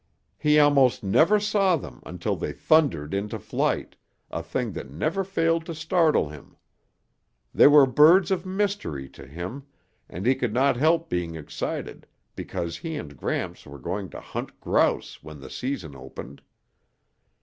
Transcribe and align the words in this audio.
He 0.39 0.57
almost 0.57 1.03
never 1.03 1.39
saw 1.39 1.75
them 1.75 2.01
until 2.07 2.35
they 2.35 2.53
thundered 2.53 3.13
into 3.13 3.37
flight, 3.37 3.95
a 4.31 4.41
thing 4.41 4.71
that 4.71 4.89
never 4.89 5.23
failed 5.23 5.63
to 5.67 5.75
startle 5.75 6.29
him. 6.29 6.57
They 7.53 7.67
were 7.67 7.85
birds 7.85 8.31
of 8.31 8.43
mystery 8.43 9.07
to 9.09 9.27
him 9.27 9.67
and 10.09 10.25
he 10.25 10.33
could 10.33 10.55
not 10.55 10.75
help 10.75 11.07
being 11.07 11.35
excited 11.35 12.07
because 12.35 12.77
he 12.79 12.95
and 12.95 13.15
Gramps 13.15 13.67
were 13.67 13.77
going 13.77 14.09
to 14.09 14.19
hunt 14.19 14.59
grouse 14.59 15.21
when 15.21 15.39
the 15.39 15.51
season 15.51 15.95
opened. 15.95 16.41